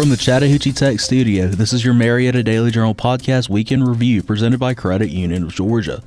From 0.00 0.08
the 0.08 0.16
Chattahoochee 0.16 0.72
Tech 0.72 0.98
Studio, 0.98 1.48
this 1.48 1.74
is 1.74 1.84
your 1.84 1.92
Marietta 1.92 2.42
Daily 2.42 2.70
Journal 2.70 2.94
podcast 2.94 3.50
weekend 3.50 3.86
review 3.86 4.22
presented 4.22 4.58
by 4.58 4.72
Credit 4.72 5.10
Union 5.10 5.42
of 5.42 5.52
Georgia. 5.52 6.02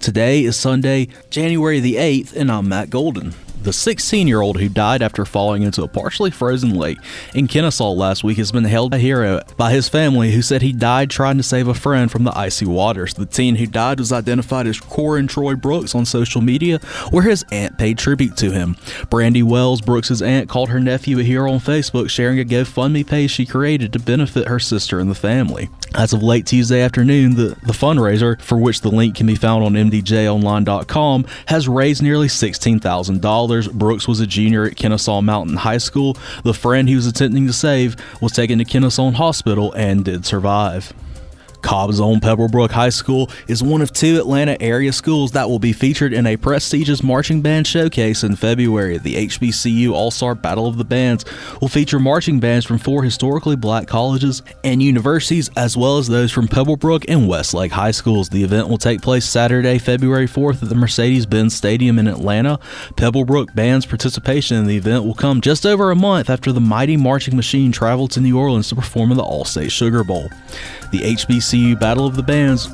Today 0.00 0.42
is 0.42 0.56
Sunday, 0.56 1.06
January 1.30 1.78
the 1.78 1.94
8th, 1.94 2.34
and 2.34 2.50
I'm 2.50 2.68
Matt 2.68 2.90
Golden. 2.90 3.34
The 3.62 3.72
16 3.72 4.28
year 4.28 4.42
old 4.42 4.60
who 4.60 4.68
died 4.68 5.02
after 5.02 5.24
falling 5.24 5.62
into 5.62 5.82
a 5.82 5.88
partially 5.88 6.30
frozen 6.30 6.74
lake 6.74 6.98
in 7.34 7.48
Kennesaw 7.48 7.90
last 7.90 8.22
week 8.22 8.38
has 8.38 8.52
been 8.52 8.64
hailed 8.64 8.94
a 8.94 8.98
hero 8.98 9.40
by 9.56 9.72
his 9.72 9.88
family, 9.88 10.30
who 10.30 10.42
said 10.42 10.62
he 10.62 10.72
died 10.72 11.10
trying 11.10 11.36
to 11.36 11.42
save 11.42 11.66
a 11.66 11.74
friend 11.74 12.10
from 12.10 12.24
the 12.24 12.36
icy 12.38 12.64
waters. 12.64 13.14
The 13.14 13.26
teen 13.26 13.56
who 13.56 13.66
died 13.66 13.98
was 13.98 14.12
identified 14.12 14.66
as 14.68 14.78
Corin 14.78 15.26
Troy 15.26 15.56
Brooks 15.56 15.94
on 15.94 16.04
social 16.04 16.40
media, 16.40 16.78
where 17.10 17.24
his 17.24 17.44
aunt 17.50 17.76
paid 17.76 17.98
tribute 17.98 18.36
to 18.36 18.52
him. 18.52 18.76
Brandy 19.10 19.42
Wells, 19.42 19.80
Brooks's 19.80 20.22
aunt, 20.22 20.48
called 20.48 20.68
her 20.68 20.80
nephew 20.80 21.18
a 21.18 21.24
hero 21.24 21.50
on 21.50 21.58
Facebook, 21.58 22.08
sharing 22.08 22.38
a 22.38 22.44
GoFundMe 22.44 23.06
page 23.06 23.32
she 23.32 23.46
created 23.46 23.92
to 23.92 23.98
benefit 23.98 24.48
her 24.48 24.60
sister 24.60 25.00
and 25.00 25.10
the 25.10 25.14
family. 25.14 25.68
As 25.94 26.12
of 26.12 26.22
late 26.22 26.46
Tuesday 26.46 26.82
afternoon, 26.82 27.34
the, 27.34 27.56
the 27.62 27.72
fundraiser, 27.72 28.40
for 28.40 28.58
which 28.58 28.82
the 28.82 28.90
link 28.90 29.16
can 29.16 29.26
be 29.26 29.34
found 29.34 29.64
on 29.64 29.72
mdjonline.com, 29.72 31.26
has 31.46 31.68
raised 31.68 32.02
nearly 32.02 32.28
$16,000 32.28 33.55
Brooks 33.62 34.06
was 34.06 34.20
a 34.20 34.26
junior 34.26 34.64
at 34.64 34.76
Kennesaw 34.76 35.20
Mountain 35.20 35.56
High 35.56 35.78
School. 35.78 36.16
The 36.44 36.54
friend 36.54 36.88
he 36.88 36.94
was 36.94 37.06
attempting 37.06 37.46
to 37.46 37.52
save 37.52 37.96
was 38.20 38.32
taken 38.32 38.58
to 38.58 38.64
Kennesaw 38.64 39.10
Hospital 39.12 39.72
and 39.72 40.04
did 40.04 40.26
survive. 40.26 40.92
Cobb's 41.66 42.00
own 42.00 42.20
Pebblebrook 42.20 42.70
High 42.70 42.90
School 42.90 43.28
is 43.48 43.60
one 43.60 43.82
of 43.82 43.92
two 43.92 44.18
Atlanta 44.18 44.56
area 44.62 44.92
schools 44.92 45.32
that 45.32 45.48
will 45.48 45.58
be 45.58 45.72
featured 45.72 46.12
in 46.12 46.24
a 46.24 46.36
prestigious 46.36 47.02
marching 47.02 47.42
band 47.42 47.66
showcase 47.66 48.22
in 48.22 48.36
February. 48.36 48.98
The 48.98 49.26
HBCU 49.26 49.90
All 49.90 50.12
Star 50.12 50.36
Battle 50.36 50.68
of 50.68 50.78
the 50.78 50.84
Bands 50.84 51.24
will 51.60 51.66
feature 51.66 51.98
marching 51.98 52.38
bands 52.38 52.64
from 52.64 52.78
four 52.78 53.02
historically 53.02 53.56
black 53.56 53.88
colleges 53.88 54.44
and 54.62 54.80
universities, 54.80 55.50
as 55.56 55.76
well 55.76 55.98
as 55.98 56.06
those 56.06 56.30
from 56.30 56.46
Pebblebrook 56.46 57.06
and 57.08 57.26
Westlake 57.26 57.72
High 57.72 57.90
Schools. 57.90 58.28
The 58.28 58.44
event 58.44 58.68
will 58.68 58.78
take 58.78 59.02
place 59.02 59.28
Saturday, 59.28 59.78
February 59.78 60.28
4th 60.28 60.62
at 60.62 60.68
the 60.68 60.76
Mercedes 60.76 61.26
Benz 61.26 61.56
Stadium 61.56 61.98
in 61.98 62.06
Atlanta. 62.06 62.60
Pebblebrook 62.94 63.56
Band's 63.56 63.86
participation 63.86 64.56
in 64.56 64.68
the 64.68 64.76
event 64.76 65.04
will 65.04 65.14
come 65.14 65.40
just 65.40 65.66
over 65.66 65.90
a 65.90 65.96
month 65.96 66.30
after 66.30 66.52
the 66.52 66.60
Mighty 66.60 66.96
Marching 66.96 67.34
Machine 67.34 67.72
traveled 67.72 68.12
to 68.12 68.20
New 68.20 68.38
Orleans 68.38 68.68
to 68.68 68.76
perform 68.76 69.10
in 69.10 69.16
the 69.16 69.24
Allstate 69.24 69.72
Sugar 69.72 70.04
Bowl. 70.04 70.28
The 70.92 71.00
HBCU 71.00 71.55
Battle 71.78 72.06
of 72.06 72.16
the 72.16 72.22
Bands, 72.22 72.68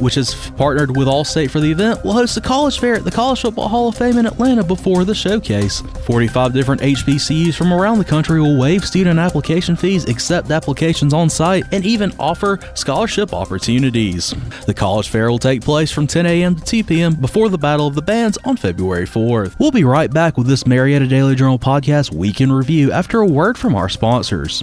which 0.00 0.14
has 0.16 0.34
partnered 0.52 0.94
with 0.94 1.08
Allstate 1.08 1.50
for 1.50 1.58
the 1.58 1.70
event, 1.70 2.04
will 2.04 2.12
host 2.12 2.36
a 2.36 2.40
college 2.40 2.78
fair 2.78 2.94
at 2.94 3.04
the 3.04 3.10
College 3.10 3.40
Football 3.40 3.68
Hall 3.68 3.88
of 3.88 3.96
Fame 3.96 4.18
in 4.18 4.26
Atlanta 4.26 4.62
before 4.62 5.04
the 5.04 5.14
showcase. 5.14 5.80
45 6.04 6.52
different 6.52 6.82
HBCUs 6.82 7.54
from 7.54 7.72
around 7.72 7.98
the 7.98 8.04
country 8.04 8.40
will 8.40 8.58
waive 8.58 8.84
student 8.84 9.18
application 9.18 9.74
fees, 9.74 10.04
accept 10.04 10.50
applications 10.50 11.14
on 11.14 11.30
site, 11.30 11.64
and 11.72 11.86
even 11.86 12.12
offer 12.18 12.58
scholarship 12.74 13.32
opportunities. 13.32 14.34
The 14.66 14.74
college 14.74 15.08
fair 15.08 15.30
will 15.30 15.38
take 15.38 15.62
place 15.62 15.90
from 15.90 16.06
10 16.06 16.26
a.m. 16.26 16.56
to 16.56 16.64
2 16.64 16.84
p.m. 16.84 17.14
before 17.14 17.48
the 17.48 17.58
Battle 17.58 17.86
of 17.86 17.94
the 17.94 18.02
Bands 18.02 18.38
on 18.44 18.56
February 18.56 19.06
4th. 19.06 19.58
We'll 19.58 19.70
be 19.70 19.84
right 19.84 20.12
back 20.12 20.36
with 20.36 20.46
this 20.46 20.66
Marietta 20.66 21.06
Daily 21.06 21.34
Journal 21.34 21.58
podcast 21.58 22.12
weekend 22.12 22.54
review 22.54 22.92
after 22.92 23.20
a 23.20 23.26
word 23.26 23.56
from 23.56 23.74
our 23.74 23.88
sponsors. 23.88 24.62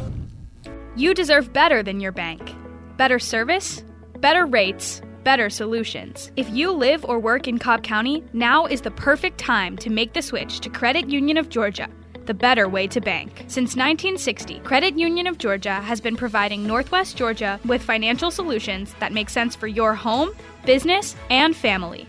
You 0.95 1.15
deserve 1.15 1.51
better 1.51 1.81
than 1.81 1.99
your 1.99 2.11
bank. 2.11 2.53
Better 2.97 3.17
service, 3.17 3.83
better 4.19 4.45
rates, 4.45 5.01
better 5.23 5.49
solutions. 5.49 6.31
If 6.35 6.47
you 6.51 6.71
live 6.71 7.03
or 7.03 7.17
work 7.17 7.47
in 7.47 7.57
Cobb 7.57 7.81
County, 7.81 8.23
now 8.33 8.67
is 8.67 8.81
the 8.81 8.91
perfect 8.91 9.39
time 9.39 9.77
to 9.77 9.89
make 9.89 10.13
the 10.13 10.21
switch 10.21 10.59
to 10.59 10.69
Credit 10.69 11.09
Union 11.09 11.37
of 11.37 11.49
Georgia, 11.49 11.89
the 12.25 12.35
better 12.35 12.69
way 12.69 12.85
to 12.85 13.01
bank. 13.01 13.45
Since 13.47 13.75
1960, 13.75 14.59
Credit 14.59 14.95
Union 14.95 15.25
of 15.25 15.39
Georgia 15.39 15.73
has 15.73 15.99
been 16.01 16.15
providing 16.15 16.67
Northwest 16.67 17.17
Georgia 17.17 17.59
with 17.65 17.81
financial 17.81 18.29
solutions 18.29 18.93
that 18.99 19.11
make 19.11 19.29
sense 19.29 19.55
for 19.55 19.65
your 19.65 19.95
home, 19.95 20.29
business, 20.63 21.15
and 21.31 21.55
family. 21.55 22.07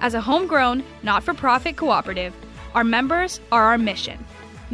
As 0.00 0.14
a 0.14 0.20
homegrown, 0.20 0.82
not 1.04 1.22
for 1.22 1.32
profit 1.32 1.76
cooperative, 1.76 2.34
our 2.74 2.82
members 2.82 3.40
are 3.52 3.66
our 3.66 3.78
mission. 3.78 4.18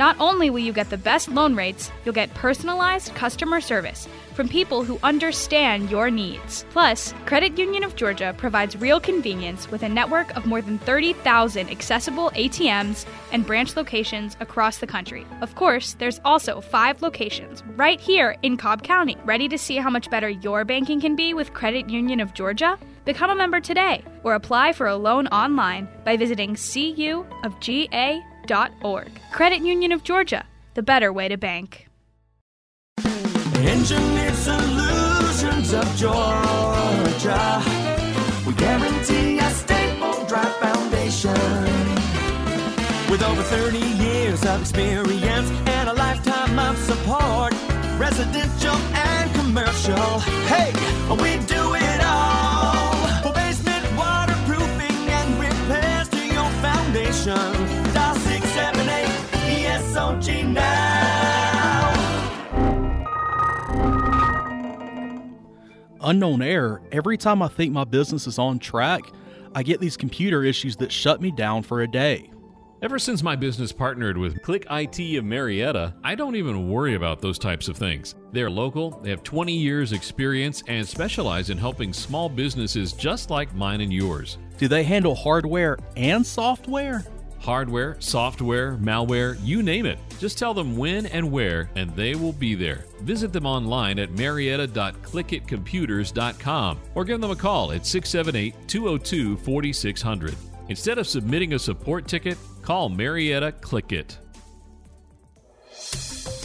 Not 0.00 0.16
only 0.19 0.49
will 0.49 0.61
you 0.61 0.72
get 0.72 0.88
the 0.88 0.97
best 0.97 1.28
loan 1.28 1.55
rates, 1.55 1.93
you'll 2.06 2.15
get 2.15 2.33
personalized 2.33 3.15
customer 3.15 3.61
service 3.61 4.09
from 4.33 4.49
people 4.49 4.83
who 4.83 4.99
understand 5.03 5.91
your 5.91 6.11
needs. 6.11 6.65
Plus, 6.71 7.12
Credit 7.27 7.59
Union 7.59 7.84
of 7.84 7.97
Georgia 7.97 8.34
provides 8.39 8.78
real 8.78 8.99
convenience 8.99 9.71
with 9.71 9.83
a 9.83 9.89
network 9.91 10.34
of 10.39 10.47
more 10.47 10.62
than 10.62 10.78
30,000 10.78 11.69
accessible 11.69 12.31
ATMs 12.31 13.05
and 13.31 13.47
branch 13.47 13.77
locations 13.77 14.39
across 14.41 14.78
the 14.78 14.87
country. 14.87 15.27
Of 15.43 15.55
course, 15.55 15.93
there's 15.93 16.19
also 16.25 16.62
five 16.62 17.03
locations 17.03 17.62
right 17.77 18.00
here 18.00 18.39
in 18.41 18.56
Cobb 18.56 18.83
County. 18.83 19.19
Ready 19.27 19.50
to 19.50 19.59
see 19.59 19.77
how 19.77 19.91
much 19.91 20.09
better 20.09 20.31
your 20.31 20.65
banking 20.65 21.03
can 21.03 21.15
be 21.15 21.34
with 21.34 21.53
Credit 21.53 21.91
Union 21.91 22.21
of 22.21 22.33
Georgia? 22.33 22.78
Become 23.05 23.33
a 23.33 23.34
member 23.34 23.60
today 23.60 24.03
or 24.25 24.33
apply 24.33 24.72
for 24.72 24.87
a 24.87 24.97
loan 24.97 25.27
online 25.27 25.89
by 26.06 26.16
visiting 26.16 26.56
Credit 29.31 29.61
Union 29.65 29.93
of 29.93 30.03
Georgia, 30.03 30.44
the 30.75 30.83
better 30.83 31.12
way 31.12 31.28
to 31.28 31.37
bank. 31.37 31.87
Engineered 33.55 34.34
Solutions 34.34 35.72
of 35.72 35.87
Georgia. 35.97 37.62
We 38.44 38.53
guarantee 38.55 39.39
a 39.39 39.50
stable, 39.50 40.27
dry 40.27 40.50
foundation. 40.59 41.31
With 43.09 43.22
over 43.22 43.41
30 43.41 43.78
years 43.78 44.44
of 44.44 44.62
experience 44.62 45.49
and 45.66 45.89
a 45.89 45.93
lifetime 45.93 46.59
of 46.59 46.77
support, 46.78 47.55
residential 47.99 48.75
and 49.15 49.33
commercial. 49.33 50.19
Hey, 50.50 50.72
we 51.22 51.39
do 51.47 51.75
it 51.77 52.00
all. 52.03 52.83
For 53.22 53.33
basement 53.33 53.87
waterproofing 53.97 55.09
and 55.09 55.39
repairs 55.39 56.09
to 56.09 56.27
your 56.27 56.50
foundation. 56.66 57.90
Unknown 66.10 66.43
error. 66.43 66.82
Every 66.91 67.16
time 67.16 67.41
I 67.41 67.47
think 67.47 67.72
my 67.72 67.84
business 67.84 68.26
is 68.26 68.37
on 68.37 68.59
track, 68.59 69.03
I 69.54 69.62
get 69.62 69.78
these 69.78 69.97
computer 69.97 70.43
issues 70.43 70.75
that 70.78 70.91
shut 70.91 71.22
me 71.22 71.31
down 71.31 71.62
for 71.62 71.82
a 71.82 71.87
day. 71.87 72.32
Ever 72.82 72.98
since 72.98 73.22
my 73.22 73.37
business 73.37 73.71
partnered 73.71 74.19
with 74.19 74.43
Click 74.43 74.66
IT 74.69 74.98
of 75.16 75.25
Marietta, 75.25 75.94
I 76.03 76.16
don't 76.16 76.34
even 76.34 76.69
worry 76.69 76.97
about 76.97 77.21
those 77.21 77.38
types 77.38 77.69
of 77.69 77.76
things. 77.76 78.16
They're 78.32 78.50
local, 78.50 78.98
they 79.04 79.10
have 79.10 79.22
20 79.22 79.53
years 79.53 79.93
experience 79.93 80.65
and 80.66 80.84
specialize 80.84 81.48
in 81.48 81.59
helping 81.59 81.93
small 81.93 82.28
businesses 82.28 82.92
just 82.92 83.31
like 83.31 83.54
mine 83.54 83.81
and 83.81 83.92
yours. 83.92 84.37
Do 84.59 84.66
they 84.66 84.82
handle 84.82 85.15
hardware 85.15 85.78
and 85.97 86.27
software? 86.27 87.04
Hardware, 87.41 87.97
software, 88.01 88.77
malware, 88.77 89.39
you 89.43 89.62
name 89.62 89.87
it. 89.87 89.99
Just 90.19 90.37
tell 90.39 90.53
them 90.53 90.77
when 90.77 91.06
and 91.06 91.33
where, 91.33 91.71
and 91.75 91.97
they 91.97 92.15
will 92.15 92.34
be 92.34 92.55
there. 92.55 92.84
Visit 93.01 93.33
them 93.33 93.47
online 93.47 93.99
at 93.99 94.12
marietta.clickitcomputers.com 94.12 96.81
or 96.95 97.05
give 97.05 97.21
them 97.21 97.31
a 97.31 97.37
call 97.37 97.73
at 97.73 97.87
678 97.87 98.55
202 98.69 99.39
4600. 99.39 100.37
Instead 100.69 100.99
of 100.99 101.06
submitting 101.06 101.55
a 101.55 101.59
support 101.59 102.06
ticket, 102.06 102.37
call 102.62 102.91
Marietta 102.91 103.53
Click 103.53 103.93
It. 103.93 104.19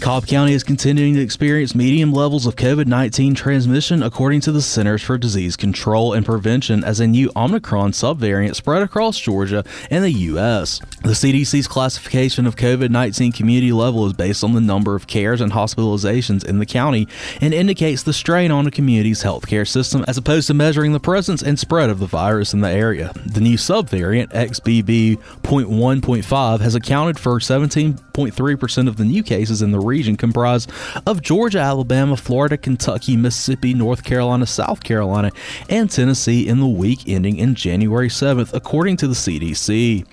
Cobb 0.06 0.28
County 0.28 0.54
is 0.54 0.64
continuing 0.64 1.16
to 1.16 1.20
experience 1.20 1.74
medium 1.74 2.14
levels 2.14 2.46
of 2.46 2.56
COVID 2.56 2.86
19 2.86 3.34
transmission, 3.34 4.04
according 4.04 4.42
to 4.42 4.52
the 4.52 4.62
Centers 4.62 5.02
for 5.02 5.18
Disease 5.18 5.56
Control 5.56 6.14
and 6.14 6.24
Prevention, 6.24 6.84
as 6.84 7.00
a 7.00 7.08
new 7.08 7.32
Omicron 7.36 7.92
subvariant 7.92 8.54
spread 8.54 8.84
across 8.84 9.20
Georgia 9.20 9.64
and 9.90 10.04
the 10.04 10.12
U.S. 10.12 10.80
The 11.02 11.14
CDC's 11.14 11.68
classification 11.68 12.46
of 12.46 12.56
COVID 12.56 12.92
19 12.92 13.32
community 13.32 13.72
level 13.72 14.06
is 14.06 14.14
based 14.14 14.44
on 14.44 14.54
the 14.54 14.62
number 14.62 14.94
of 14.94 15.08
cares 15.08 15.42
and 15.42 15.52
hospitalizations 15.52 16.46
in 16.46 16.60
the 16.60 16.68
county 16.68 17.08
and 17.42 17.52
indicates 17.52 18.04
the 18.04 18.14
strain 18.14 18.52
on 18.52 18.68
a 18.68 18.72
community's 18.72 19.24
healthcare 19.24 19.68
system 19.68 20.06
as 20.08 20.20
opposed 20.20 20.46
to 20.46 20.54
measuring 20.54 20.92
the 20.92 21.00
presence 21.00 21.42
and 21.42 21.58
spread 21.58 21.90
of 21.90 21.98
the 21.98 22.06
virus 22.06 22.54
in 22.54 22.62
the 22.62 22.70
area. 22.70 23.12
The 23.26 23.42
new 23.42 23.58
subvariant, 23.58 24.32
XBB.1.5, 24.34 26.60
has 26.60 26.76
accounted 26.76 27.18
for 27.18 27.40
17.3% 27.40 28.88
of 28.88 28.98
the 28.98 29.06
new 29.06 29.24
cases 29.24 29.64
in 29.64 29.72
the 29.72 29.80
region, 29.80 29.95
comprised 30.18 30.72
of 31.06 31.22
Georgia, 31.22 31.60
Alabama, 31.60 32.18
Florida, 32.18 32.58
Kentucky, 32.58 33.16
Mississippi, 33.16 33.74
North 33.74 34.04
Carolina, 34.04 34.46
South 34.46 34.84
Carolina, 34.84 35.32
and 35.70 35.90
Tennessee 35.90 36.48
in 36.48 36.60
the 36.60 36.68
week 36.68 37.00
ending 37.08 37.38
in 37.38 37.56
January 37.56 38.10
7th, 38.10 38.54
according 38.54 38.98
to 38.98 39.08
the 39.08 39.14
CDC. 39.14 40.06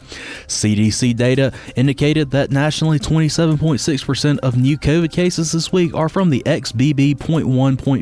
CDC 0.47 1.17
data 1.17 1.53
indicated 1.77 2.31
that 2.31 2.51
nationally 2.51 2.99
27.6% 2.99 4.39
of 4.39 4.57
new 4.57 4.79
COVID 4.79 5.13
cases 5.13 5.53
this 5.53 5.73
week 5.73 5.95
are 5.95 6.09
from 6.09 6.31
the 6.31 6.43
XBB.1.5 6.45 7.17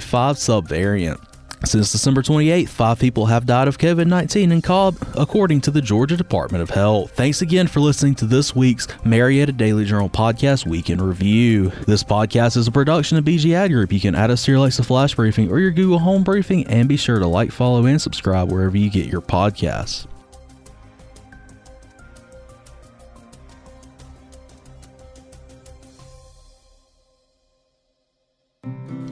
subvariant. 0.01 1.30
Since 1.65 1.93
December 1.93 2.23
28th, 2.23 2.71
five 2.71 2.99
people 2.99 3.27
have 3.27 3.45
died 3.45 3.69
of 3.69 3.77
COVID 3.77 4.07
19 4.07 4.51
in 4.51 4.63
Cobb, 4.63 4.97
according 5.15 5.61
to 5.63 5.71
the 5.71 5.83
Georgia 5.83 6.17
Department 6.17 6.63
of 6.63 6.71
Health. 6.71 7.13
Thanks 7.13 7.43
again 7.43 7.67
for 7.69 7.81
listening 7.81 8.15
to 8.17 8.27
this 8.27 8.57
week's 8.57 8.89
Marietta 9.05 9.53
Daily 9.53 9.85
Journal 9.85 10.09
Podcast 10.09 10.67
Week 10.67 10.89
in 10.89 11.03
Review. 11.03 11.69
This 11.87 12.03
podcast 12.03 12.57
is 12.57 12.67
a 12.67 12.73
production 12.73 13.19
of 13.19 13.25
BG 13.25 13.53
Ad 13.53 13.73
Group. 13.73 13.93
You 13.93 14.01
can 14.01 14.15
add 14.15 14.31
us 14.31 14.45
to 14.47 14.53
your 14.53 14.59
Alexa 14.59 14.83
Flash 14.85 15.15
Briefing 15.15 15.51
or 15.51 15.61
your 15.61 15.71
Google 15.71 15.99
Home 15.99 16.25
Briefing, 16.25 16.67
and 16.67 16.89
be 16.89 16.97
sure 16.97 17.19
to 17.19 17.27
like, 17.27 17.53
follow, 17.53 17.85
and 17.85 18.01
subscribe 18.01 18.51
wherever 18.51 18.77
you 18.77 18.89
get 18.89 19.07
your 19.07 19.21
podcasts. 19.21 20.07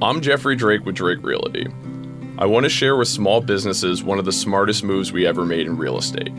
I'm 0.01 0.21
Jeffrey 0.23 0.57
Drake 0.57 0.85
with 0.87 0.95
Drake 0.95 1.23
Realty. 1.23 1.67
I 2.41 2.47
want 2.47 2.63
to 2.63 2.71
share 2.71 2.97
with 2.97 3.09
small 3.09 3.41
businesses 3.41 4.05
one 4.05 4.21
of 4.21 4.25
the 4.25 4.31
smartest 4.31 4.85
moves 4.85 5.11
we 5.11 5.27
ever 5.27 5.45
made 5.45 5.67
in 5.67 5.77
real 5.77 5.99
estate. 5.99 6.33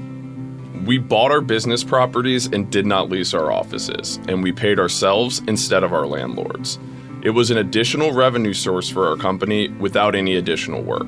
We 0.86 0.98
bought 0.98 1.30
our 1.30 1.42
business 1.42 1.84
properties 1.84 2.46
and 2.46 2.72
did 2.72 2.86
not 2.86 3.10
lease 3.10 3.34
our 3.34 3.52
offices, 3.52 4.18
and 4.30 4.42
we 4.42 4.54
paid 4.54 4.80
ourselves 4.80 5.42
instead 5.50 5.84
of 5.84 5.92
our 5.92 6.08
landlords. 6.08 6.80
It 7.22 7.32
was 7.32 7.52
an 7.52 7.58
additional 7.58 8.14
revenue 8.14 8.54
source 8.54 8.88
for 8.88 9.10
our 9.10 9.18
company 9.18 9.68
without 9.72 10.16
any 10.16 10.38
additional 10.38 10.82
work. 10.82 11.08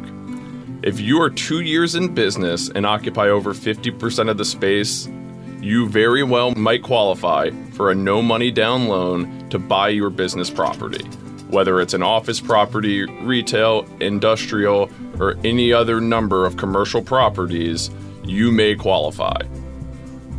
If 0.83 0.99
you 0.99 1.21
are 1.21 1.29
two 1.29 1.61
years 1.61 1.95
in 1.95 2.13
business 2.13 2.67
and 2.67 2.85
occupy 2.85 3.29
over 3.29 3.53
50% 3.53 4.29
of 4.29 4.38
the 4.38 4.43
space, 4.43 5.07
you 5.61 5.88
very 5.88 6.23
well 6.23 6.51
might 6.55 6.83
qualify 6.83 7.51
for 7.71 7.91
a 7.91 7.95
no 7.95 8.21
money 8.21 8.51
down 8.51 8.89
loan 8.89 9.47
to 9.51 9.57
buy 9.57 9.88
your 9.88 10.09
business 10.09 10.49
property. 10.49 11.07
Whether 11.51 11.81
it's 11.81 11.94
an 11.94 12.01
office 12.01 12.39
property, 12.39 13.03
retail, 13.03 13.86
industrial, 14.00 14.89
or 15.19 15.36
any 15.44 15.74
other 15.74 16.00
number 16.00 16.45
of 16.45 16.56
commercial 16.56 17.01
properties, 17.01 17.89
you 18.24 18.53
may 18.53 18.74
qualify. 18.74 19.42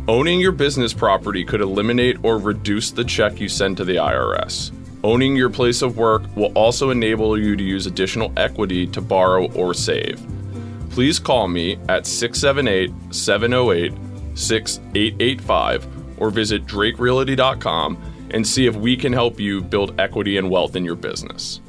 Owning 0.07 0.39
your 0.39 0.51
business 0.51 0.91
property 0.91 1.45
could 1.45 1.61
eliminate 1.61 2.17
or 2.23 2.39
reduce 2.39 2.89
the 2.89 3.03
check 3.03 3.39
you 3.39 3.47
send 3.47 3.77
to 3.77 3.85
the 3.85 3.97
IRS. 3.97 4.71
Owning 5.03 5.35
your 5.35 5.51
place 5.51 5.83
of 5.83 5.97
work 5.97 6.23
will 6.35 6.51
also 6.53 6.89
enable 6.89 7.39
you 7.39 7.55
to 7.55 7.63
use 7.63 7.85
additional 7.85 8.33
equity 8.35 8.87
to 8.87 8.99
borrow 8.99 9.51
or 9.53 9.75
save. 9.75 10.19
Please 10.89 11.19
call 11.19 11.47
me 11.47 11.77
at 11.89 12.07
678 12.07 12.91
708 13.13 13.93
6885 14.35 16.19
or 16.19 16.31
visit 16.31 16.65
drakerealty.com 16.65 18.12
and 18.33 18.45
see 18.45 18.65
if 18.65 18.75
we 18.75 18.97
can 18.97 19.13
help 19.13 19.39
you 19.39 19.61
build 19.61 19.99
equity 19.99 20.37
and 20.37 20.49
wealth 20.49 20.75
in 20.75 20.83
your 20.83 20.95
business. 20.95 21.61